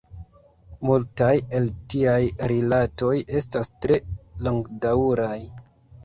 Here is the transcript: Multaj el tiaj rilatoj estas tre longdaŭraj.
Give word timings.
Multaj 0.89 1.33
el 1.57 1.67
tiaj 1.93 2.15
rilatoj 2.51 3.11
estas 3.41 3.69
tre 3.83 3.99
longdaŭraj. 4.47 5.37